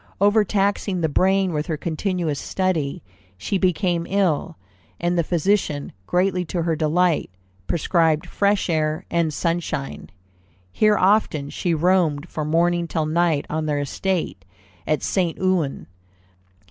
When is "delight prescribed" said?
6.75-8.25